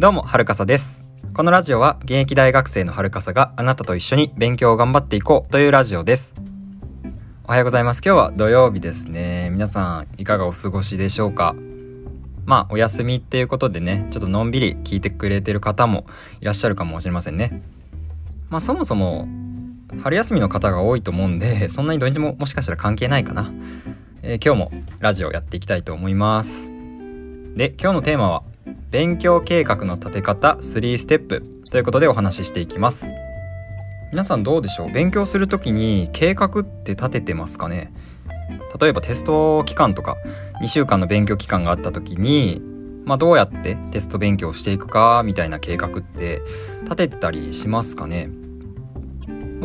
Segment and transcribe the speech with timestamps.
[0.00, 1.04] どうも、はるかさです。
[1.34, 6.32] このラジオは現役大学生のはるかさがあなたと一緒に勉強を頑張っていこうというラジオです。
[7.44, 8.00] おはようございます。
[8.02, 9.50] 今日は土曜日ですね。
[9.52, 11.54] 皆さん、いかがお過ごしでしょうか？
[12.46, 16.06] まあ、お休みっていうことでね、ちょっとのんびり聞いてくれてる方も
[16.40, 17.60] いらっしゃるかもしれませんね。
[18.48, 19.28] まあ、そもそも、
[20.02, 23.52] 春休みの方が多いと思うんで、そんなに土日ももしかしたら関係ないかな。
[24.22, 26.70] えー今日もラジオやっていきたいと思います。
[27.54, 28.44] で、今日のテーマは、
[28.90, 33.12] 勉強計画の立て方3ステップということでお話ししていきます。
[34.10, 34.92] 皆さんどうでしょう？
[34.92, 37.92] 勉強するときに計画って立ててますかね？
[38.80, 40.16] 例えばテスト期間とか
[40.62, 42.60] 2週間の勉強期間があった時に、
[43.04, 46.42] まあ、どうやってテスト勉強していくかみたいな計画って
[46.82, 48.28] 立ててたりしますかね？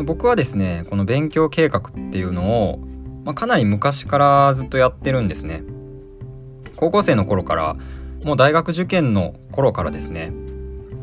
[0.04, 1.82] 僕はですねこの勉強計画っ
[2.12, 2.78] ていうのを、
[3.24, 5.64] まあ、かなり昔からずっとやってるんですね。
[6.76, 7.76] 高校生の頃から
[8.26, 10.32] もう大学受験の頃からですね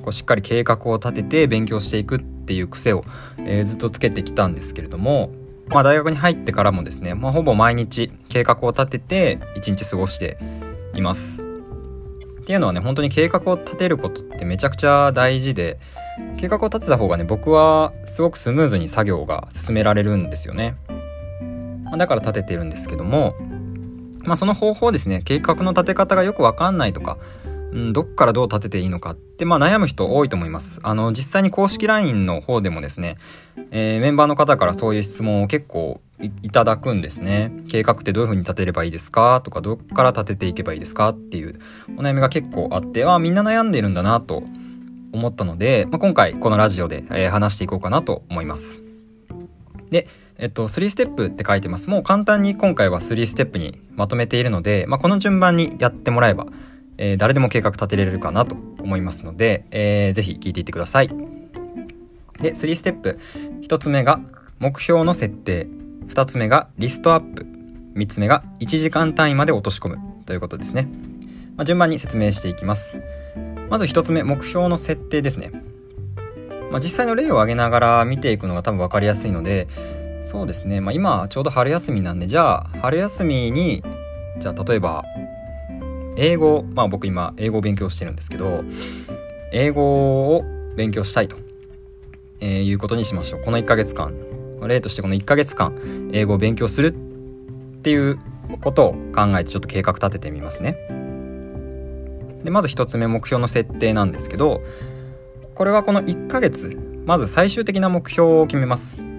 [0.02, 3.06] こうしっかり計画を立てて勉強していくっていう癖を、
[3.38, 5.32] えーずっとつけてきたんですけれども、
[5.70, 10.38] まあ、大学に入ってからもですね、まあ、ほぼ毎日計画を立てて一日過ごして
[10.94, 11.42] います。
[11.42, 15.80] っていうのはね本当に計画を立てることってめちゃくちゃ大事で
[16.36, 20.76] 計画を立てた方がね僕はすごくスムーズに作業が進められるんですよね。
[21.98, 23.36] だから立ててるんですけども、
[24.24, 27.18] まあ、その方法ですね計画の立て方がよくわかんないとか
[27.74, 30.80] うん、どっからどう立てていいのかって、まあ、悩む人多いと思います。
[30.84, 33.18] あの実際に公式 LINE の方でもですね、
[33.72, 37.52] えーメンバーの方からそういう質問を結構いいただくんですね。
[37.68, 39.42] 計画ってどういう風に立てればいいですか？
[39.44, 41.10] とかどっから立てていけばいいですか？
[41.10, 41.60] っていう
[41.98, 44.44] お悩みが結構あってあみんな悩んでるんだなと
[45.12, 48.84] 思ったので、まあ、今回このラジオで、えー話していこうかなと思います。
[49.90, 51.90] で、えっと、3ステップって書いてます。
[51.90, 56.48] もう簡単に今回は3ステップにまとめているので、まあ、この順番にやってもらえば、
[56.98, 61.08] えー誰でも計画立てれるかなと思いますので、えーぜひ聞いていってください。
[61.08, 63.20] で、3ステップ。
[63.62, 64.20] 1つ目が
[64.60, 65.68] 目標の設定。
[66.08, 67.46] 2つ目がリストアップ。
[67.96, 70.90] 3つ目が1時間単位まで落とし込むということですね。
[71.56, 73.02] まあ、順番に説明していきます。
[73.70, 75.52] まず1つ目、目標の設定ですね。
[76.72, 79.68] まあ、実際の例を挙げながら見ていくのが多分分かりやすいので、
[80.26, 83.84] そうですね、まあ、今ちょうど春休みなんで、じゃあ春休みに、
[84.40, 85.04] じゃあ例えば
[86.16, 88.64] 英語まあ僕今英語を勉強してるんですけど
[89.52, 90.44] 英語を
[90.76, 91.38] 勉強したいと、
[92.40, 93.42] えーいうことにしましょう。
[93.44, 94.14] この1ヶ月間。
[94.68, 96.92] 例としてこの1ヶ月間英語を勉強するっ
[97.82, 98.18] ていう
[98.62, 100.78] ことを考えてちょっと計画立ててみますね。
[102.44, 104.62] でまず1つ目目標の設定なんですけど
[105.56, 109.13] これはこの1ヶ月まず最終的な目標を決めます。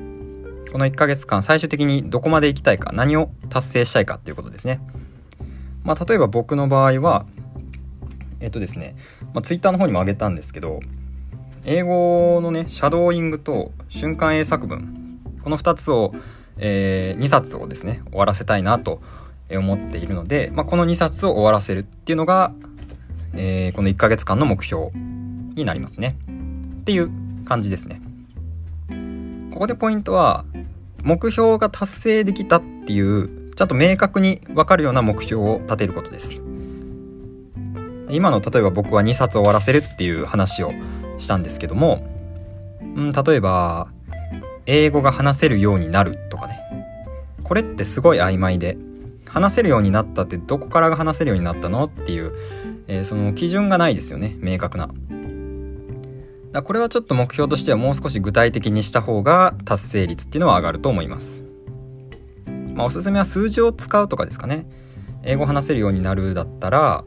[0.75, 4.81] この1ヶ月間最終的にどこまで行きたいか何を達成したいかっていうことですね。
[5.85, 7.27] まあ、例えば僕の場合は
[8.41, 8.97] えっとですね、
[9.33, 10.81] まあ、ツイッターの方にも上げたんですけど
[11.65, 16.13] 英語のねシャドーイングと瞬間英作文この2つを、
[16.59, 19.01] え2冊をですね終わらせたいなと
[19.49, 22.53] 思っているので、まあ、この2冊を終わらせるっていうのが、
[23.34, 24.91] えーこの1ヶ月間の目標
[25.55, 26.17] になりますね。
[26.81, 27.11] っていう
[27.45, 28.03] 感じですね。
[29.53, 30.45] ここでポイントは
[31.04, 36.42] 目標が達成できたっていうちゃんと明確に分かるような目標を立てることです。
[38.10, 40.72] 今の例えば僕は2冊終わらせるっていう話を
[41.19, 42.06] したんですけども、
[42.81, 43.88] うん、例えば
[44.66, 46.60] 英語が話せるようになるとかね。
[47.42, 48.78] これってすごい曖昧で
[49.28, 52.32] 話せるようになったってどこからが話せるようになったのっていう、
[52.88, 54.88] えーその基準がないですよね明確な。
[56.54, 61.44] だこれはちょっと目標としてはもう少し具体的にした方が達成率っていうのは上がると思います
[62.75, 64.66] まあ、おすすめは数字を使うとかですかね。
[65.22, 67.04] 英語話せるようになるだったら、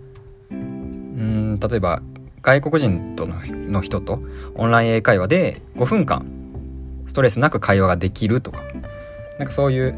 [0.49, 2.01] うん、例えば
[2.41, 4.21] 外国人とのの人と
[4.55, 6.25] オンライン英会話で5分間
[7.05, 8.61] ストレスなく会話ができるとか、
[9.37, 9.95] なんかそういう、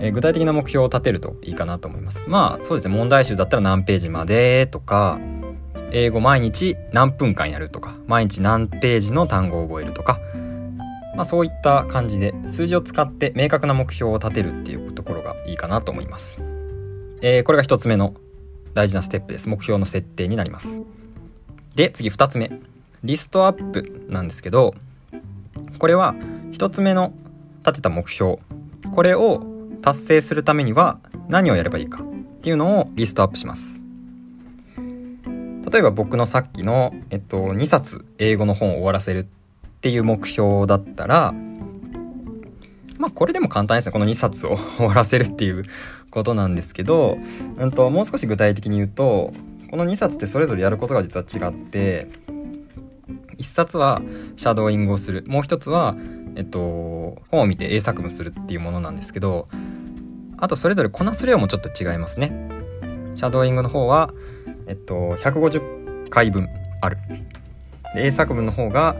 [0.00, 2.28] えー具体的な目標を立てるといいかなと思います。
[2.28, 5.18] まあそうですね、問題集だったら何ページまでとか、
[5.92, 10.20] 英語毎日何分間やるとか、毎日何ページの単語を覚えるとか、
[11.16, 16.40] まあ、そういった感じで数字を使って明確な目標を立てるっていうところがいいかなと思います。
[17.22, 18.14] えーこれが一つ目の
[18.74, 19.48] 大事なステップです。
[19.48, 20.80] 目標の設定になります。
[21.74, 22.50] で、次二つ目。
[23.02, 24.74] リストアップなんですけど、
[25.78, 26.14] これは
[26.52, 27.12] 一つ目の
[27.60, 28.38] 立てた目標。
[28.92, 29.44] これを
[29.82, 30.98] 達成するためには
[31.28, 33.80] 何をやればいいかっていうのをリストアップします。
[35.70, 39.24] 例えば僕のさっきの、えっと、2冊英語の本を終わらせるっ
[39.80, 41.34] ていう目標だったら
[42.98, 43.92] まあこれでも簡単ですね。
[43.92, 45.64] この2冊を終わらせるっていう
[46.10, 47.18] ことなんですけど、
[47.56, 49.32] うん、ともう少し具体的に言うと
[49.70, 52.08] この2冊ってそれぞれやることが実は違って
[53.36, 54.02] 1冊は
[54.36, 55.24] シャドーイングをする。
[55.28, 55.96] もう1つは、
[56.34, 59.48] えっと、本を見て英作文するっていうものなんですけど
[60.38, 62.32] あとそれぞれこなす量もちょっと違いますね。
[63.14, 64.12] シャドーイングの方は、
[64.68, 66.48] えっと、150回分
[66.80, 66.98] ある
[67.94, 68.94] で英作文の方が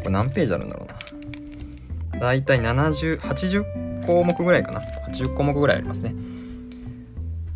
[0.00, 0.86] これ何ページあるんだろ
[2.12, 6.14] うなだいたい7080項目ぐらいかな80項目ぐらいありますね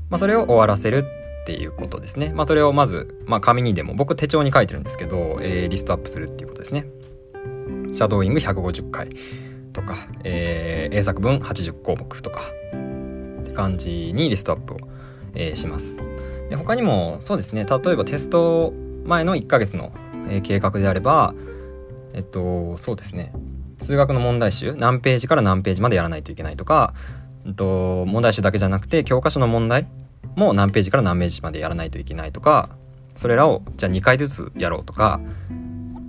[0.08, 1.05] まあそれを終わらせる
[1.43, 2.31] っていうことですね。
[2.34, 6.84] まあ、それをまず、まあ、紙にでも僕手帳に書いてるんですけど、えー、リストアップするっていうことですね。
[7.94, 9.08] シャドーイング150回
[9.72, 12.43] とか、えー、英作文80項目とか
[13.40, 14.76] って感じにリストアップを、
[15.34, 16.02] えー、します。
[16.49, 17.65] で他にもそうですね。
[17.65, 18.73] 例えばテスト
[19.05, 19.93] 前の1ヶ月の、
[20.29, 21.35] え、計画であれば
[22.15, 23.33] えっとそうですね。
[23.83, 26.95] 数学の問題集何ページから何ページまでやらないといけないとか、
[27.47, 29.87] えっと、問題集だけじゃなくて教科書の問題
[30.35, 32.71] も何ページから何ページまでやらないといけないとか
[33.15, 35.21] それらをじゃあ2回ずつやろうとか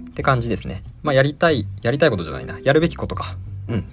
[0.09, 0.83] って感じですね。
[1.01, 2.59] まあやりたいやりたいことじゃないな。
[2.59, 3.38] やるべきことか。
[3.68, 3.85] うん。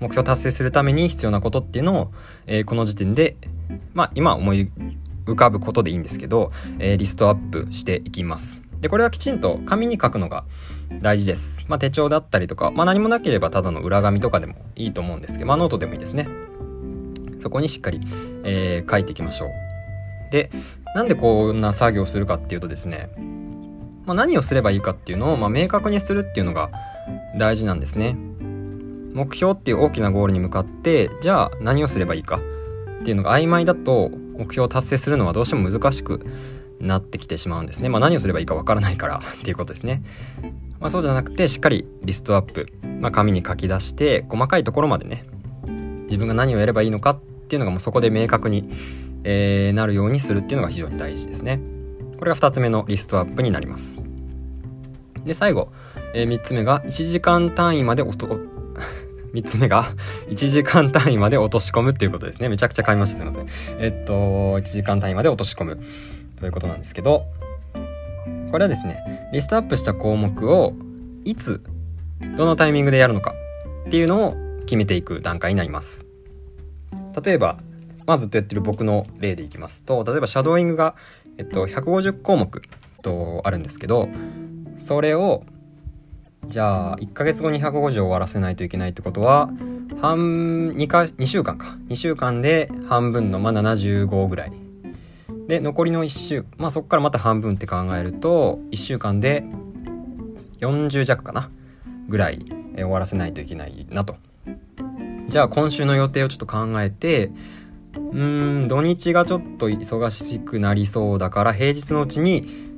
[0.00, 2.12] 目標達成するために必要なことっていうのを、
[2.46, 3.36] えー、この時点で
[3.94, 4.70] まあ今思い
[5.26, 10.44] 浮かぶことでいいんですけど、えー、リストアップしていきますでこれはきちんと紙に書くのが
[11.00, 16.28] 大事です、まあ、手帳だったりとか、まあ、何もなければただの裏紙とかでもいいと思うんですけど、まあ、ノートでもいいですね
[17.42, 18.00] そこにしっかり、
[18.44, 19.50] えー、書いていきましょう。
[20.30, 20.50] で、
[20.94, 23.10] なんでこんな作業をするかっていうとですね、
[24.06, 26.70] まあ、何をすればいいかっていうのを、まあ、明確にするっていうのが
[27.36, 28.16] 大事なんですね。
[29.12, 34.10] 目標っていう大きなゴールに向かって、じゃあ何をすればいいかっていうのが曖昧だと
[34.42, 36.26] 目標を達成するのはどうしても難しく
[36.80, 37.88] なってきてしまうんですね。
[37.88, 40.02] まあ、何をすればいいかわからないから っていうことですね。
[40.80, 42.66] まあ、そうじゃなくてしっかりリストアップ、
[43.00, 45.24] まあ、紙に書き出して細かいところまでね
[46.04, 48.68] 自分が何をやればいいのかっていうのがもうそこで明確に、
[49.22, 51.60] えー、なるようにするっていうのが非常に大事ですね。
[52.18, 54.02] これが2つ目のリストアップになります。
[55.24, 55.72] で、最後、
[56.14, 58.38] えー、3つ目が1時間単位までおと、
[59.34, 59.84] 3つ目が
[60.28, 62.48] 1時間単位まで落とし込むっていうことですね。
[62.48, 63.16] めちゃくちゃ買いました。
[63.16, 63.46] すいません。
[63.78, 64.12] えっと、
[64.58, 65.80] 1時間単位まで落とし込む
[66.36, 67.24] ということなんですけど、
[68.50, 70.74] これはですね、リストアップした項目を
[71.24, 71.62] いつ、
[72.36, 73.34] どのタイミングでやるのか
[73.86, 76.04] っていうのを決めていく段階になります。
[77.24, 77.58] 例えば、
[78.06, 80.94] まあ、ずっとやってる僕の例でいきますと例えばシャドーイングが、
[81.38, 82.62] えっと、150項目
[83.02, 84.08] とあるんですけど
[84.78, 85.44] それを
[86.46, 89.50] じゃあ1ヶ月後に150を終わらせないといけないってことは
[90.00, 91.76] 半 2, か2週間か。
[91.88, 94.52] 2週間で半分の、まあ、75ぐらい。
[95.48, 99.44] で残りの1週まあそこからまた半分って考えると1週間で
[100.60, 101.50] 40弱かな
[102.08, 102.44] ぐらい
[102.74, 104.16] 終わらせないといけないなと。
[105.28, 107.30] じゃあ今週の予定をちょっと考えて
[107.94, 112.71] うん土日がちょっと忙しくなりそうだから平日のうちに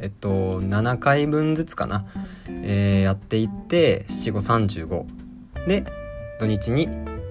[0.00, 2.06] えっと7回分ずつかな、
[2.48, 5.04] えー、やっていって7535
[5.66, 5.84] で
[6.38, 6.88] 土日に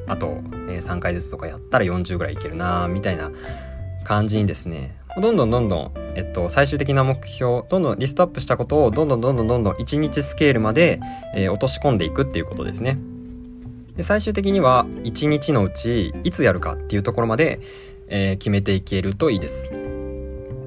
[0.08, 3.32] あと、えー、3回ずつとかやったら40ぐらいいけるなみたいな
[4.04, 4.96] 感じにですね。
[5.18, 11.00] どんどんどんどん、えっと、最終的な目標どんどんリストアップしたことをどんどんどんどんどんどん1日スケールまで、
[11.34, 12.98] えー、落とし込んでいくっていうことですね。
[13.96, 17.62] で最終的には1日のうちいつやるかっていうところまで、
[18.10, 19.72] えー、決めていけるといいです。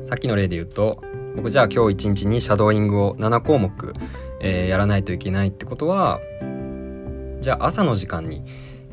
[0.06, 1.02] さっきの例で言うと
[1.36, 3.92] 僕じゃあ今日1日にシャドーイングを7項目、
[4.40, 6.20] えー、やらないといけないってことは
[7.40, 8.44] じゃあ朝の時間に、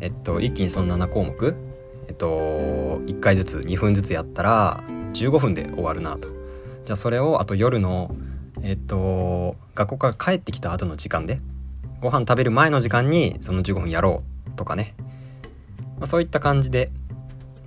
[0.01, 1.55] えっと、一気にその7項目、
[2.07, 2.27] えっと、
[3.05, 6.29] 1回ずつ2分ずつやったら15分で終わるなと。
[6.85, 8.15] じゃあそれをあと夜の
[8.61, 11.41] えっと学校から帰ってきた後の時間で
[11.99, 14.93] ご飯食べる前の時間にその15分やろうとかね、
[15.97, 16.91] まあ、そういった感じで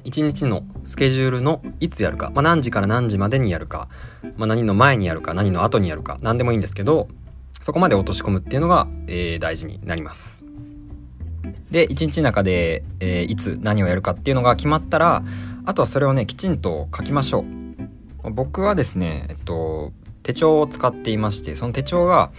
[0.08, 3.88] 1日のスケジュールのいつやるか、まあ、何時から何時までにやるか、
[4.36, 6.18] まあ、何の前にやるか何の後にやるか。
[6.22, 7.08] 何でもいいんですけど
[7.60, 10.42] そこまで落とし込むっていうのが、えー、大事になります。
[11.70, 15.22] で1日の中で、えー、いつ何をやるかっていうのが決まったら
[15.66, 17.44] あとはそれをねきちんと書きましょ
[18.24, 18.30] う。
[18.30, 22.30] 僕はですねえっと手帳を使っていましてその手帳が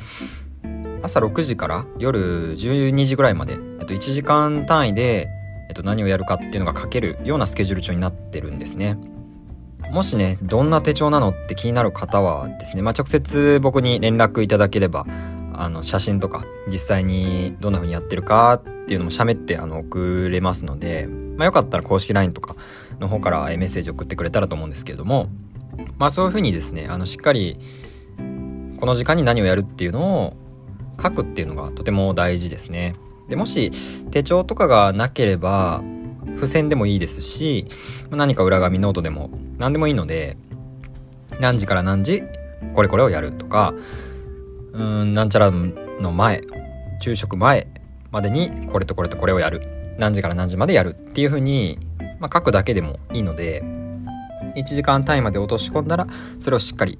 [1.01, 5.29] 朝6時から夜12時ぐらいまで、えっと、1時間単位で、
[5.81, 8.97] と、何をやるかっていうのが書けるようなスケジュール帳になってるんですね。
[9.91, 15.05] もしね、どんな手帳なのって気になる方はですね、まあ、直接僕に連絡いただければ、
[15.53, 21.07] あの、写真とか、実際にどんな風にやってるかっていうのも喋ってあの送れますので、
[21.37, 22.55] まあ、よかったら公式 LINE とか
[22.99, 25.29] の方からメッセージ送ってくれたらと思うんですけれども、
[25.97, 27.57] まあそういう風にですね、あの、しっかり、
[28.77, 30.37] この時間に何をやるっていうのを
[31.01, 32.95] 書くっていうのがとても大事ですね。
[33.29, 33.71] でもし
[34.11, 35.81] 手帳とかがなければ
[36.35, 37.67] 付箋でもいいですし
[38.09, 40.37] 何か裏紙ノートでも何でもいいので
[41.39, 42.23] 何時から何時
[42.73, 43.73] これこれをやるとか
[44.73, 46.41] うんなんちゃらの前
[46.99, 47.67] 昼食前
[48.11, 49.79] までにこれとこれとこれをやる。
[49.99, 51.77] 何時から何時までやるっていう風に、
[52.19, 53.61] まあ、書くだけでもいいので
[54.55, 56.07] 1時間単位まで落とし込んだら
[56.39, 56.97] それをしっかり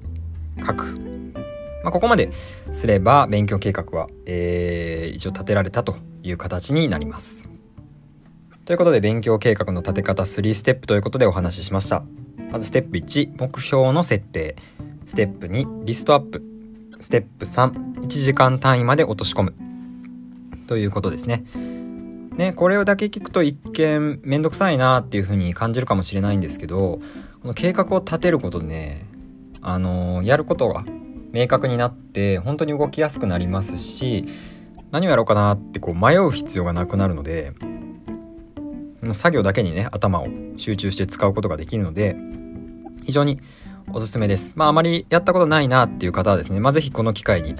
[0.64, 0.84] 書く、
[1.82, 2.30] まあ、ここまで
[2.70, 5.96] すれば勉強計画は、えー、一応立てられたと。
[6.22, 7.48] いう形になります。
[8.64, 12.04] ということで勉強計画の立て方3ステップということでお話ししました。
[12.52, 14.56] まずステップ1目標の設定。
[15.06, 16.42] ステップ2リストアップ。
[17.00, 19.54] ステップ31時間単位まで落とし込む。
[20.66, 21.44] ということですね。
[22.36, 27.00] ね、これをだけ聞くと一見めんどくさいなっていう風に感じるかもしれないんですけど、
[27.42, 29.06] この計画を立てることでね、
[29.62, 30.84] あのー、やることが
[31.32, 34.26] 明確になって本当に動きやすくなりますし、
[34.90, 37.52] 何をやろうかなってこう迷う必要がなくなるので、
[39.14, 42.16] 作業だけにね、頭を集中して使うことができるので、
[43.04, 43.38] 非常に
[43.92, 44.52] おすすめです。
[44.54, 47.56] まああまりやったことないなっていう方はですね、まあ是非この機会に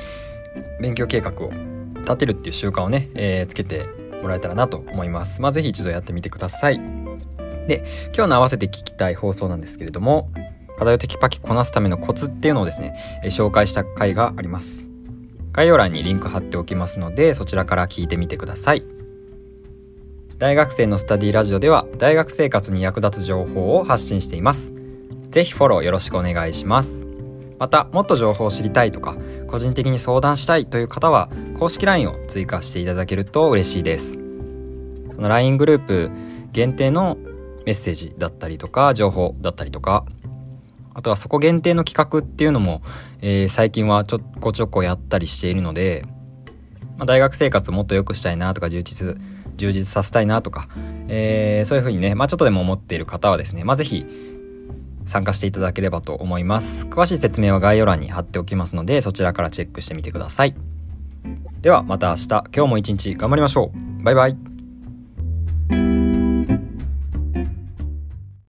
[0.80, 1.50] 勉強計画を
[2.00, 3.86] 立てるっていう習慣をね、えー、つけて
[4.22, 5.40] もらえたらなと思います。
[5.40, 6.78] まあ、ぜひ一度やってみてください。
[7.68, 7.84] で、
[8.14, 10.30] 今日の合わせて聞きたい放送なんですけれども、
[10.78, 14.89] 課題をテキパキこなすためのコツっていうのをですね、え紹介した回があります。
[15.52, 18.84] 概要欄にリンク貼っておきますので、そちらから聞いてみてください。
[20.38, 24.72] 大学生のスタディラジオでは、大学生活に役立つ情報を発信しています。
[25.30, 27.06] ぜひフォローよろしくお願いします。
[27.58, 29.16] また、もっと情報を知りたいとか、
[29.46, 34.18] 個人的に相談したいという方は、公式 LINE を追加していただけると嬉しいです。
[35.14, 36.10] その LINE グループ
[36.52, 37.18] 限定の
[37.66, 40.06] メッセージだったりとか、情報だったりとか、
[40.94, 42.82] あとはそこ限定の企画っていうのも、
[43.20, 46.04] えー、最近はちょこちょこやったりしているので、
[46.96, 49.16] まあ、大学生活もっと良くしたいなとか充実
[49.56, 50.68] 充実させたいなとか、
[51.08, 54.06] えー、そういうふうにね、まあ、ちょっとでも思っている方はですね、まあ、ぜひ
[55.06, 56.86] 参加していただければと思います。
[56.86, 60.54] 詳しい説明は概要欄に貼っておきますので、そちらからチェックしてみてください。
[61.60, 64.02] ではまた明日、今日も一日頑張りましょう。
[64.02, 64.49] バイバイ。